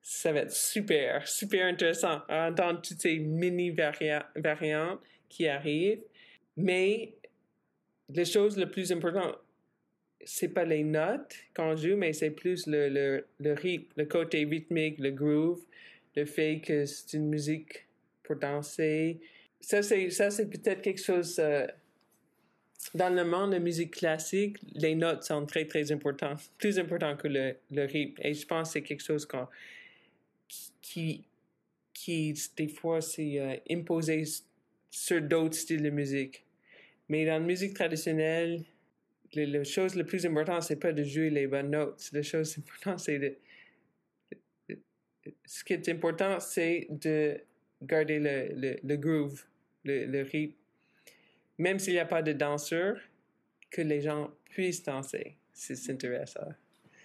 ça 0.00 0.32
va 0.32 0.40
être 0.40 0.52
super, 0.52 1.26
super 1.26 1.66
intéressant 1.66 2.20
à 2.28 2.50
entendre 2.50 2.80
toutes 2.82 3.00
ces 3.00 3.18
mini 3.18 3.70
variantes 3.70 5.00
qui 5.28 5.48
arrivent 5.48 6.04
mais 6.58 7.14
les 8.10 8.24
choses 8.24 8.56
les 8.58 8.66
plus 8.66 8.90
importantes, 8.92 9.38
c'est 10.24 10.48
pas 10.48 10.64
les 10.64 10.82
notes 10.82 11.34
qu'on 11.54 11.76
joue, 11.76 11.96
mais 11.96 12.12
c'est 12.12 12.32
plus 12.32 12.66
le, 12.66 12.88
le, 12.88 13.26
le 13.38 13.52
rythme, 13.52 13.92
le 13.96 14.04
côté 14.04 14.44
rythmique, 14.44 14.98
le 14.98 15.12
groove, 15.12 15.64
le 16.16 16.24
fait 16.24 16.60
que 16.60 16.84
c'est 16.84 17.16
une 17.16 17.28
musique 17.28 17.86
pour 18.24 18.36
danser. 18.36 19.20
Ça, 19.60 19.82
c'est, 19.82 20.10
ça, 20.10 20.30
c'est 20.30 20.50
peut-être 20.50 20.82
quelque 20.82 21.02
chose. 21.02 21.38
Euh, 21.38 21.66
dans 22.94 23.14
le 23.14 23.24
monde 23.24 23.52
de 23.52 23.58
musique 23.58 23.92
classique, 23.92 24.56
les 24.74 24.94
notes 24.94 25.22
sont 25.24 25.46
très, 25.46 25.66
très 25.66 25.92
importantes, 25.92 26.40
plus 26.58 26.78
importantes 26.78 27.18
que 27.18 27.28
le, 27.28 27.54
le 27.70 27.84
rythme. 27.84 28.20
Et 28.22 28.34
je 28.34 28.46
pense 28.46 28.68
que 28.68 28.72
c'est 28.74 28.82
quelque 28.82 29.04
chose 29.04 29.26
qui, 30.80 31.24
qui, 31.92 32.34
des 32.56 32.68
fois, 32.68 33.00
c'est 33.00 33.38
euh, 33.38 33.56
imposé 33.70 34.24
sur 34.90 35.20
d'autres 35.20 35.56
styles 35.56 35.82
de 35.82 35.90
musique. 35.90 36.44
Mais 37.08 37.24
dans 37.24 37.32
la 37.32 37.40
musique 37.40 37.74
traditionnelle, 37.74 38.64
la 39.34 39.64
chose 39.64 39.94
la 39.94 40.04
plus 40.04 40.24
importante, 40.26 40.62
c'est 40.62 40.80
pas 40.80 40.92
de 40.92 41.04
jouer 41.04 41.30
les 41.30 41.46
bonnes 41.46 41.70
notes. 41.70 42.08
La 42.12 42.22
chose 42.22 42.56
importante, 42.58 43.00
c'est 43.00 43.18
de. 43.18 43.36
Ce 45.44 45.64
qui 45.64 45.74
est 45.74 45.88
important, 45.88 46.40
c'est 46.40 46.86
de 46.90 47.38
garder 47.82 48.18
le, 48.18 48.78
le, 48.82 48.96
groove, 48.96 49.44
le, 49.84 50.22
rythme. 50.22 50.54
Même 51.58 51.78
s'il 51.78 51.94
n'y 51.94 51.98
a 51.98 52.06
pas 52.06 52.22
de 52.22 52.32
danseur, 52.32 52.98
que 53.70 53.82
les 53.82 54.00
gens 54.00 54.30
puissent 54.50 54.82
danser. 54.82 55.36
C'est 55.52 55.90
intéressant. 55.90 56.48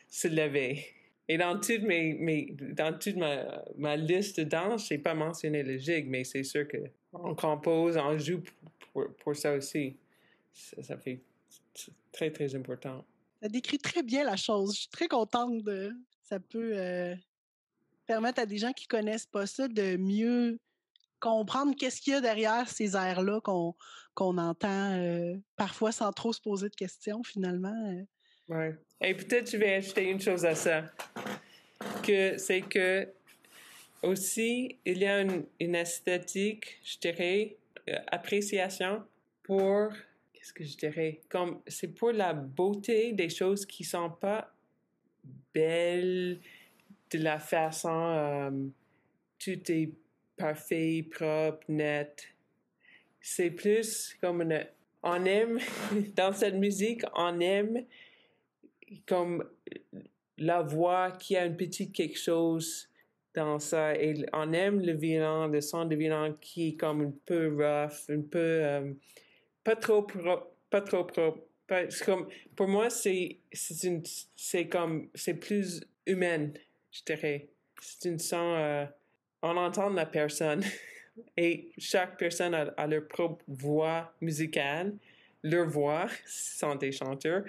Se 0.08 0.28
lever. 0.28 0.86
Et 1.28 1.38
dans 1.38 1.60
toute, 1.60 1.84
mes, 1.84 2.14
mes, 2.14 2.56
dans 2.58 2.98
toute 2.98 3.18
ma, 3.18 3.66
ma 3.78 3.98
liste 3.98 4.40
de 4.40 4.46
danse, 4.46 4.88
je 4.88 4.94
n'ai 4.94 5.00
pas 5.00 5.14
mentionné 5.14 5.64
le 5.64 5.78
jig, 5.78 6.08
mais 6.08 6.24
c'est 6.24 6.44
sûr 6.44 6.68
qu'on 7.14 7.36
compose, 7.36 7.98
on 7.98 8.18
joue 8.18 8.42
pour, 8.92 9.06
pour 9.24 9.36
ça 9.36 9.54
aussi. 9.54 9.98
Ça, 10.54 10.98
fait 10.98 11.22
très, 12.12 12.32
très 12.32 12.54
important. 12.56 13.06
Ça 13.42 13.50
décrit 13.50 13.78
très 13.78 14.04
bien 14.04 14.24
la 14.24 14.36
chose. 14.36 14.76
Je 14.76 14.80
suis 14.82 14.90
très 14.90 15.08
contente 15.08 15.64
de. 15.64 15.92
Ça 16.22 16.40
peut 16.40 16.72
euh, 16.76 17.16
permettre 18.06 18.42
à 18.42 18.46
des 18.46 18.58
gens 18.58 18.72
qui 18.72 18.88
connaissent 18.88 19.26
pas 19.26 19.46
ça 19.46 19.68
de 19.68 19.98
mieux 19.98 20.60
comprendre 21.20 21.76
qu'est-ce 21.78 22.02
qu'il 22.02 22.14
y 22.14 22.16
a 22.16 22.22
derrière 22.22 22.68
ces 22.70 22.96
airs-là 22.96 23.40
qu'on 23.42 24.38
entend 24.38 25.00
euh, 25.00 25.36
parfois 25.56 25.92
sans 25.92 26.12
trop 26.12 26.34
se 26.34 26.42
poser 26.42 26.70
de 26.70 26.76
questions, 26.76 27.24
finalement. 27.24 27.74
euh. 27.90 28.04
Ouais. 28.54 28.76
Et 29.02 29.14
peut-être 29.16 29.50
je 29.50 29.58
vais 29.58 29.76
ajouter 29.76 30.10
une 30.10 30.20
chose 30.20 30.46
à 30.46 30.54
ça. 30.54 30.84
Que 32.04 32.38
c'est 32.38 32.62
que 32.62 33.08
aussi, 34.04 34.78
il 34.86 35.00
y 35.00 35.06
a 35.06 35.22
une, 35.22 35.46
une 35.60 35.76
esthétique, 35.76 36.80
je 36.84 37.00
dirais, 37.00 37.58
euh, 37.90 37.98
appréciation 38.08 39.04
pour, 39.44 39.90
qu'est-ce 40.34 40.54
que 40.54 40.64
je 40.64 40.78
dirais, 40.78 41.22
comme, 41.30 41.62
c'est 41.68 41.88
pour 41.88 42.12
la 42.12 42.34
beauté 42.34 43.14
des 43.14 43.30
choses 43.30 43.66
qui 43.66 43.84
sont 43.84 44.10
pas 44.10 44.54
belles 45.54 46.40
de 47.12 47.20
la 47.20 47.40
façon, 47.40 47.90
euh, 47.90 48.52
tout 49.40 49.72
est 49.72 49.92
parfait, 50.38 51.06
propre, 51.10 51.64
net. 51.70 52.28
C'est 53.22 53.52
plus 53.52 54.16
comme 54.20 54.42
une, 54.42 54.66
on 55.02 55.26
aime, 55.26 55.60
dans 56.16 56.34
cette 56.34 56.56
musique, 56.56 57.04
on 57.16 57.40
aime 57.40 57.86
comme 59.06 59.50
la 60.38 60.62
voix 60.62 61.12
qui 61.12 61.36
a 61.38 61.44
un 61.44 61.52
petit 61.52 61.92
quelque 61.92 62.18
chose 62.18 62.90
dans 63.36 63.60
ça. 63.60 63.96
Et 63.96 64.26
on 64.34 64.54
aime 64.54 64.82
le 64.82 64.94
violon, 64.94 65.48
le 65.48 65.62
son 65.62 65.86
de 65.86 65.96
violon 65.96 66.36
qui 66.40 66.70
est 66.70 66.76
comme 66.76 67.02
un 67.02 67.14
peu 67.26 67.48
rough, 67.50 68.10
un 68.10 68.22
peu 68.22 68.38
euh, 68.40 68.94
pas 69.64 69.76
trop 69.76 70.04
propre, 70.04 70.52
pas 70.70 70.82
trop 70.82 71.04
propre. 71.04 71.42
Comme, 72.06 72.28
pour 72.56 72.68
moi, 72.68 72.90
c'est 72.90 73.40
une 73.84 74.04
c'est 74.36 74.68
comme 74.68 75.10
c'est 75.16 75.34
plus 75.36 75.82
humaine, 76.06 76.54
je 76.92 77.02
dirais. 77.06 77.48
C'est 77.82 78.10
une 78.10 78.20
son 78.20 78.56
euh, 78.58 78.86
on 79.42 79.58
entend 79.58 79.90
la 79.90 80.06
personne 80.06 80.64
et 81.38 81.72
chaque 81.78 82.18
personne 82.18 82.54
a, 82.54 82.62
a 82.78 82.88
leur 82.88 83.08
propre 83.08 83.44
voix 83.48 84.14
musicale, 84.22 84.94
leur 85.42 85.68
voix 85.68 86.08
sont 86.26 86.76
des 86.76 86.92
chanteurs 86.92 87.44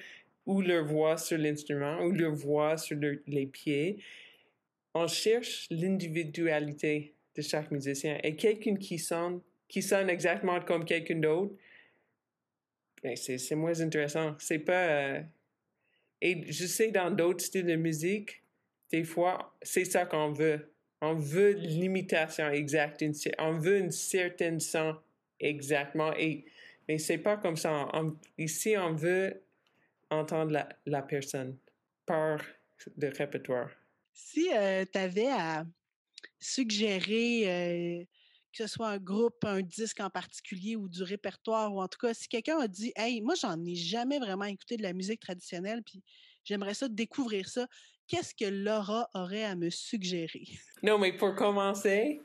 ou 0.46 0.60
leur 0.62 0.84
voix 0.84 1.16
sur 1.16 1.38
l'instrument 1.38 2.00
ou 2.02 2.12
leur 2.12 2.34
voix 2.34 2.76
sur 2.76 2.96
le- 2.96 3.22
les 3.26 3.46
pieds. 3.46 3.98
On 4.94 5.06
cherche 5.06 5.66
l'individualité 5.70 7.14
de 7.34 7.42
chaque 7.42 7.70
musicien 7.70 8.18
et 8.22 8.36
quelqu'un 8.36 8.76
qui 8.76 8.98
sonne 8.98 9.40
qui 9.66 9.82
sonne 9.82 10.08
exactement 10.08 10.60
comme 10.60 10.84
quelqu'un 10.84 11.16
d'autre. 11.16 11.54
ben, 13.02 13.16
c'est 13.16 13.54
moins 13.56 13.80
intéressant. 13.80 14.36
C'est 14.38 14.60
pas 14.60 14.86
euh, 14.86 15.20
et 16.24 16.50
je 16.50 16.64
sais 16.64 16.90
dans 16.90 17.10
d'autres 17.10 17.44
styles 17.44 17.66
de 17.66 17.76
musique, 17.76 18.42
des 18.90 19.04
fois, 19.04 19.54
c'est 19.60 19.84
ça 19.84 20.06
qu'on 20.06 20.32
veut. 20.32 20.70
On 21.02 21.14
veut 21.14 21.50
l'imitation 21.50 22.48
exacte. 22.50 23.04
on 23.38 23.58
veut 23.58 23.78
une 23.78 23.90
certaine 23.90 24.58
son 24.58 24.96
exactement. 25.38 26.14
Et, 26.16 26.46
mais 26.88 26.96
c'est 26.96 27.18
pas 27.18 27.36
comme 27.36 27.58
ça. 27.58 27.90
Ici, 28.38 28.74
on 28.78 28.94
veut 28.94 29.42
entendre 30.08 30.52
la, 30.52 30.68
la 30.86 31.02
personne 31.02 31.58
par 32.06 32.40
le 32.96 33.08
répertoire. 33.08 33.70
Si 34.14 34.48
tu 34.48 34.98
avais 34.98 35.28
à 35.30 35.66
suggérer 36.40 38.00
euh, 38.00 38.04
que 38.52 38.58
ce 38.58 38.66
soit 38.68 38.88
un 38.90 38.98
groupe, 38.98 39.44
un 39.44 39.62
disque 39.62 40.00
en 40.00 40.10
particulier 40.10 40.76
ou 40.76 40.88
du 40.88 41.02
répertoire, 41.02 41.74
ou 41.74 41.82
en 41.82 41.88
tout 41.88 41.98
cas, 41.98 42.14
si 42.14 42.28
quelqu'un 42.28 42.58
a 42.60 42.68
dit 42.68 42.92
Hey, 42.96 43.20
moi, 43.20 43.34
j'en 43.34 43.62
ai 43.64 43.74
jamais 43.74 44.18
vraiment 44.18 44.44
écouté 44.44 44.76
de 44.76 44.82
la 44.82 44.92
musique 44.92 45.20
traditionnelle, 45.20 45.82
puis 45.82 46.02
j'aimerais 46.44 46.74
ça 46.74 46.88
découvrir 46.88 47.48
ça, 47.48 47.66
qu'est-ce 48.06 48.34
que 48.34 48.48
Laura 48.48 49.08
aurait 49.14 49.44
à 49.44 49.56
me 49.56 49.70
suggérer? 49.70 50.46
Non, 50.82 50.98
mais 50.98 51.12
pour 51.16 51.34
commencer, 51.34 52.20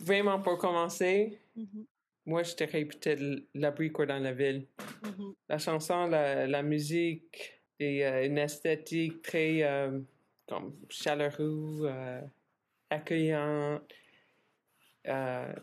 vraiment 0.00 0.40
pour 0.40 0.58
commencer, 0.58 1.38
Mhm, 1.56 1.86
moi, 2.26 2.42
je 2.42 2.54
dirais 2.56 2.84
peut-être 2.84 3.22
l'abricot 3.54 4.06
dans 4.06 4.18
la 4.18 4.32
ville. 4.32 4.66
mhm. 5.02 5.34
la 5.48 5.58
chanson, 5.58 6.06
la, 6.06 6.46
la 6.46 6.62
musique 6.62 7.62
et 7.78 8.06
euh, 8.06 8.26
une 8.26 8.38
esthétique 8.38 9.22
très 9.22 9.62
euh, 9.62 10.00
comme 10.46 10.76
chaleureux, 10.88 11.80
euh, 11.84 12.20
accueillante. 12.90 13.92
Euh, 15.06 15.54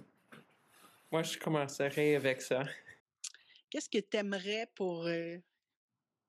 moi, 1.11 1.23
je 1.23 1.37
commencerai 1.37 2.15
avec 2.15 2.41
ça. 2.41 2.63
Qu'est-ce 3.69 3.89
que 3.89 3.99
tu 3.99 4.17
aimerais 4.17 4.67
pour 4.75 5.05
euh, 5.07 5.37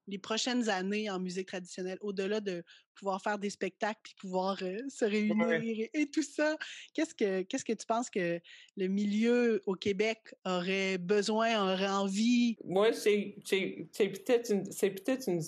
les 0.07 0.19
prochaines 0.19 0.69
années 0.69 1.11
en 1.11 1.19
musique 1.19 1.49
traditionnelle, 1.49 1.99
au-delà 2.01 2.41
de 2.41 2.63
pouvoir 2.95 3.23
faire 3.23 3.39
des 3.39 3.51
spectacles 3.51 4.01
puis 4.03 4.15
pouvoir 4.15 4.59
euh, 4.63 4.79
se 4.89 5.05
réunir 5.05 5.51
et, 5.53 5.91
et 5.95 6.11
tout 6.11 6.23
ça? 6.23 6.57
Qu'est-ce 6.95 7.15
que 7.15 7.43
qu'est-ce 7.43 7.65
que 7.65 7.73
tu 7.73 7.87
penses 7.87 8.11
que 8.11 8.41
le 8.77 8.87
milieu 8.87 9.63
au 9.67 9.75
Québec 9.75 10.35
aurait 10.45 10.99
besoin, 10.99 11.73
aurait 11.73 11.89
envie? 11.89 12.57
Moi, 12.65 12.93
c'est 12.93 13.37
peut-être 13.49 14.53
une, 14.53 14.71
c'est 14.71 14.91
peut-être 14.91 15.29
une, 15.29 15.43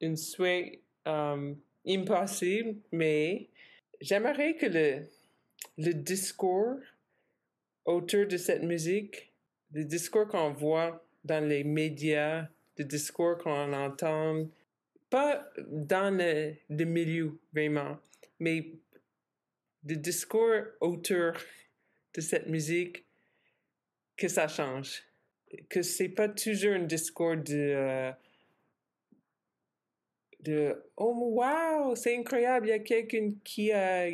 une 0.00 0.16
souhait 0.16 0.82
impossible, 1.88 2.76
mais 2.92 3.48
j'aimerais 4.00 4.54
que 4.56 4.66
le, 4.66 5.94
discours 5.94 6.78
autour 7.84 8.26
de 8.26 8.36
cette 8.36 8.62
musique, 8.62 9.32
le 9.72 9.84
discours 9.84 10.28
qu'on 10.28 10.52
voit 10.52 11.04
dans 11.24 11.46
les 11.46 11.64
médias, 11.64 12.46
le 12.76 12.84
discours 12.84 13.38
qu'on 13.38 13.72
entend, 13.72 14.46
pas 15.10 15.48
dans 15.66 16.16
le, 16.16 16.54
le 16.68 16.84
milieu 16.84 17.38
vraiment, 17.52 17.98
mais 18.38 18.72
le 19.86 19.96
discours 19.96 20.64
autour 20.80 21.32
de 22.14 22.20
cette 22.20 22.46
musique, 22.48 23.04
que 24.18 24.28
ça 24.28 24.48
change. 24.48 25.02
Que 25.70 25.80
c'est 25.80 26.10
pas 26.10 26.28
toujours 26.28 26.74
un 26.74 26.82
discours 26.82 27.36
de 27.36 27.54
euh, 27.54 28.12
de 30.40 30.76
oh 30.96 31.14
wow 31.14 31.94
c'est 31.96 32.16
incroyable 32.16 32.66
il 32.66 32.70
y 32.70 32.72
a 32.72 32.78
quelqu'un 32.78 33.32
qui 33.42 33.72
a 33.72 34.08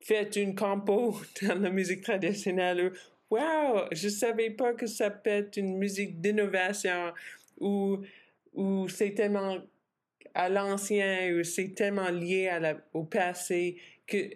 fait 0.00 0.36
une 0.36 0.54
compo 0.54 1.16
dans 1.42 1.60
la 1.60 1.70
musique 1.70 2.02
traditionnelle. 2.02 2.92
Wow 3.30 3.86
je 3.92 4.08
savais 4.08 4.50
pas 4.50 4.74
que 4.74 4.86
ça 4.86 5.10
peut 5.10 5.30
être 5.30 5.56
une 5.56 5.76
musique 5.76 6.20
d'innovation 6.20 7.12
ou 7.58 7.98
ou 8.54 8.88
c'est 8.88 9.14
tellement 9.14 9.58
à 10.34 10.48
l'ancien 10.48 11.34
ou 11.34 11.44
c'est 11.44 11.74
tellement 11.74 12.10
lié 12.10 12.48
à 12.48 12.60
la, 12.60 12.76
au 12.94 13.04
passé 13.04 13.76
que 14.06 14.30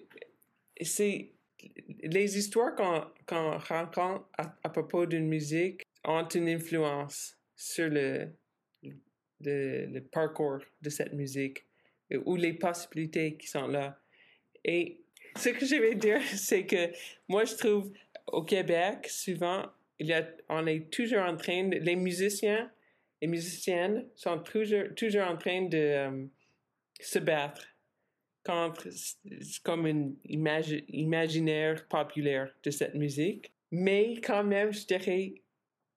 c'est 0.81 1.31
les 2.03 2.37
histoires 2.37 2.75
qu'on 2.75 3.05
qu'on 3.27 3.57
rencontre 3.59 4.29
à 4.37 4.69
propos 4.69 5.07
d'une 5.07 5.29
musique 5.29 5.83
ont 6.05 6.29
une 6.29 6.49
influence 6.49 7.37
sur 7.57 7.89
le, 7.89 8.29
le, 9.45 10.01
parcours 10.01 10.61
de 10.81 10.91
cette 10.91 11.13
musique 11.13 11.65
euh, 12.13 12.23
ou 12.25 12.37
les 12.37 12.55
possibilités 12.55 13.37
qui 13.37 13.47
sont 13.47 13.67
là. 13.67 13.99
Et 14.65 15.01
ce 15.37 15.51
que 15.51 15.65
je 15.65 15.77
vais 15.77 15.95
dire, 15.95 16.21
c'est 16.35 16.67
que 16.67 16.91
moi, 17.29 17.45
je 17.45 17.55
trouve 17.55 17.93
au 18.27 18.43
Québec, 18.43 19.07
souvent, 19.09 19.67
il 19.99 20.09
y 20.09 20.13
a, 20.13 20.27
on 20.49 20.67
est 20.67 20.91
toujours 20.91 21.23
en 21.23 21.37
train, 21.37 21.69
les 21.69 21.97
musiciens 21.97 22.71
et 23.21 23.27
musiciennes 23.27 24.07
sont 24.17 24.39
toujours, 24.41 24.95
toujours 24.97 25.23
en 25.23 25.37
train 25.37 25.63
de 25.63 25.79
euh, 25.79 26.27
se 27.01 27.19
battre 27.19 27.67
contre 28.45 28.89
comme 29.63 29.87
une 29.87 30.17
imagi- 30.29 30.85
imaginaire 30.89 31.87
populaire 31.87 32.53
de 32.65 32.71
cette 32.71 32.95
musique. 32.95 33.53
Mais 33.71 34.21
quand 34.21 34.43
même, 34.43 34.73
je 34.73 34.85
dirais, 34.87 35.35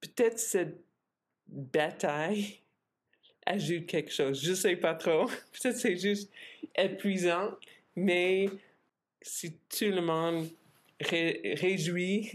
peut-être 0.01 0.37
cette 0.39 0.77
bataille 1.47 2.59
ajoute 3.45 3.85
quelque 3.87 4.11
chose. 4.11 4.43
Je 4.43 4.53
sais 4.53 4.75
pas 4.75 4.95
trop. 4.95 5.25
Peut-être 5.53 5.77
c'est 5.77 5.97
juste 5.97 6.31
épuisant, 6.77 7.51
mais 7.95 8.49
si 9.21 9.53
tout 9.69 9.85
le 9.91 10.01
monde 10.01 10.49
ré- 10.99 11.55
réjouit 11.59 12.31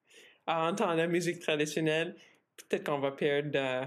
à 0.46 0.68
entendre 0.70 0.96
la 0.96 1.06
musique 1.06 1.40
traditionnelle, 1.40 2.16
peut-être 2.56 2.84
qu'on 2.84 2.98
va 3.00 3.12
perdre, 3.12 3.50
euh, 3.58 3.84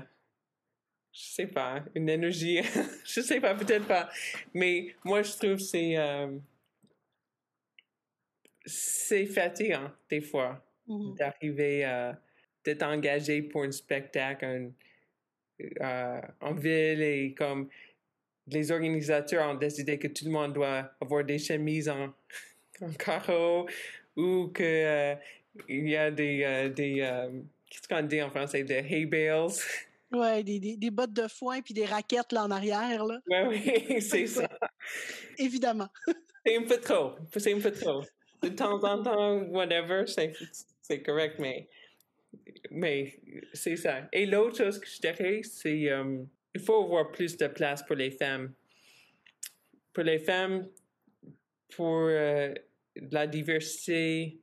je 1.13 1.21
sais 1.21 1.47
pas, 1.47 1.83
une 1.95 2.09
énergie. 2.09 2.59
je 3.05 3.21
sais 3.21 3.39
pas, 3.39 3.55
peut-être 3.55 3.87
pas. 3.87 4.09
Mais 4.53 4.95
moi, 5.03 5.21
je 5.21 5.31
trouve 5.33 5.55
que 5.55 5.61
c'est 5.63 5.97
euh, 5.97 6.27
c'est 8.65 9.25
fatigant 9.25 9.91
des 10.09 10.21
fois 10.21 10.63
Mhm. 10.87 11.15
d'arriver 11.15 11.83
à 11.85 12.19
d'être 12.65 12.83
engagé 12.83 13.41
pour 13.41 13.63
un 13.63 13.71
spectacle 13.71 14.45
un- 14.45 14.71
euh, 15.61 16.21
en 16.41 16.53
ville 16.53 17.01
et 17.01 17.33
comme 17.33 17.69
les 18.47 18.71
organisateurs 18.71 19.49
ont 19.49 19.55
décidé 19.55 19.97
que 19.97 20.07
tout 20.07 20.25
le 20.25 20.31
monde 20.31 20.53
doit 20.53 20.91
avoir 20.99 21.23
des 21.23 21.39
chemises 21.39 21.89
en, 21.89 22.13
en 22.81 22.91
carreau 22.91 23.67
ou 24.15 24.47
que 24.53 24.63
euh, 24.63 25.15
il 25.67 25.89
y 25.89 25.95
a 25.95 26.11
des, 26.11 26.43
euh, 26.43 26.69
des 26.69 27.01
euh, 27.01 27.29
qu'est-ce 27.69 27.87
qu'on 27.87 28.03
dit 28.03 28.21
en 28.21 28.29
français? 28.29 28.63
Des 28.63 28.75
hay 28.75 29.05
bales 29.05 29.51
Ouais, 30.11 30.43
des, 30.43 30.59
des, 30.59 30.77
des, 30.77 30.91
bottes 30.91 31.13
de 31.13 31.27
foin 31.27 31.59
puis 31.61 31.73
des 31.73 31.85
raquettes 31.85 32.31
là 32.33 32.43
en 32.43 32.51
arrière. 32.51 33.03
Là. 33.03 33.19
Ouais, 33.27 33.47
oui, 33.47 34.01
c'est 34.01 34.27
ça. 34.27 34.47
Évidemment. 35.39 35.89
c'est 36.45 36.55
un 36.55 36.63
peu 36.63 36.77
trop. 36.77 37.13
C'est 37.35 37.51
un 37.51 37.59
peu 37.59 37.71
trop. 37.71 38.03
De 38.43 38.49
temps 38.49 38.83
en 38.83 39.01
temps, 39.01 39.39
whatever, 39.45 40.03
c'est 40.05 41.01
correct, 41.01 41.37
mais, 41.39 41.67
mais 42.71 43.19
c'est 43.53 43.75
ça. 43.75 44.07
Et 44.11 44.25
l'autre 44.25 44.57
chose 44.57 44.79
que 44.79 44.87
je 44.87 44.99
dirais, 44.99 45.41
c'est 45.43 45.89
il 46.55 46.61
faut 46.61 46.83
avoir 46.83 47.11
plus 47.11 47.35
de 47.37 47.47
place 47.47 47.83
pour 47.83 47.95
les 47.95 48.11
femmes. 48.11 48.53
Pour 49.91 50.03
les 50.03 50.19
femmes, 50.19 50.67
pour 51.69 52.09
uh, 52.09 52.53
la 52.95 53.27
diversité, 53.27 54.39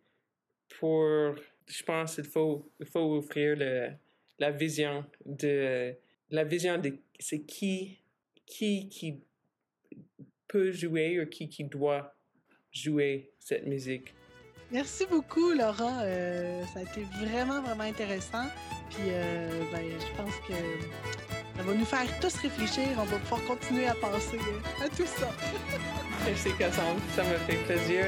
pour, 0.78 1.34
je 1.66 1.82
pense 1.84 2.16
qu'il 2.16 2.24
faut, 2.24 2.70
il 2.78 2.86
faut 2.86 3.16
offrir 3.16 3.56
le, 3.56 3.90
la 4.38 4.50
vision 4.50 5.04
de, 5.24 5.94
la 6.30 6.44
vision 6.44 6.78
de 6.78 6.94
c'est 7.18 7.42
qui, 7.42 7.98
qui, 8.46 8.88
qui 8.88 9.20
peut 10.48 10.72
jouer 10.72 11.20
ou 11.20 11.26
qui, 11.26 11.48
qui 11.48 11.64
doit 11.64 12.14
jouer 12.72 13.30
cette 13.38 13.66
musique. 13.66 14.14
Merci 14.72 15.04
beaucoup, 15.10 15.52
Laura. 15.52 16.02
Euh, 16.02 16.62
ça 16.72 16.80
a 16.80 16.82
été 16.82 17.04
vraiment, 17.20 17.60
vraiment 17.60 17.84
intéressant. 17.84 18.44
Puis, 18.90 19.08
euh, 19.08 19.48
ben, 19.72 19.82
je 19.82 20.22
pense 20.22 20.34
que 20.46 20.54
ça 21.56 21.62
va 21.64 21.74
nous 21.74 21.84
faire 21.84 22.20
tous 22.20 22.34
réfléchir. 22.36 22.88
On 22.96 23.04
va 23.04 23.18
pouvoir 23.18 23.44
continuer 23.44 23.86
à 23.86 23.94
penser 23.94 24.38
à 24.84 24.88
tout 24.88 25.06
ça. 25.06 25.28
Merci, 26.24 26.50
Cassandre. 26.56 27.00
Ça 27.16 27.24
me 27.24 27.36
fait 27.48 27.56
plaisir. 27.64 28.04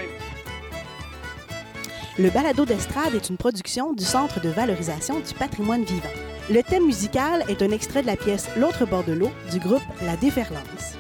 Le 2.19 2.31
balado 2.31 2.65
d'estrade 2.65 3.15
est 3.15 3.29
une 3.29 3.39
production 3.39 3.93
du 3.95 4.05
Centre 4.05 4.41
de 4.41 4.51
valorisation 4.51 5.19
du 5.19 5.35
patrimoine 5.35 5.83
vivant. 5.83 6.11
Le 6.51 6.63
thème 6.63 6.87
musical 6.87 7.45
est 7.49 7.63
un 7.63 7.71
extrait 7.71 8.03
de 8.03 8.07
la 8.07 8.17
pièce 8.17 8.49
L'autre 8.57 8.85
bord 8.85 9.05
de 9.05 9.13
l'eau 9.13 9.31
du 9.51 9.59
groupe 9.59 9.83
La 10.03 10.17
Déferlance. 10.17 10.97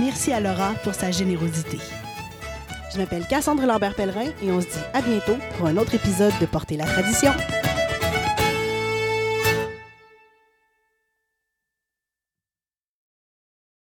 Merci 0.00 0.32
à 0.32 0.40
Laura 0.40 0.72
pour 0.82 0.94
sa 0.94 1.10
générosité. 1.10 1.78
Je 2.92 2.98
m'appelle 2.98 3.26
Cassandre 3.26 3.64
Lambert-Pellerin 3.66 4.30
et 4.42 4.50
on 4.50 4.60
se 4.60 4.66
dit 4.66 4.78
à 4.92 5.00
bientôt 5.00 5.36
pour 5.56 5.66
un 5.66 5.76
autre 5.76 5.94
épisode 5.94 6.32
de 6.40 6.46
Porter 6.46 6.76
la 6.76 6.86
tradition. 6.86 7.32